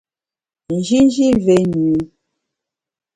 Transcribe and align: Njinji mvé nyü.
Njinji 0.75 1.25
mvé 1.37 1.57
nyü. 1.71 1.87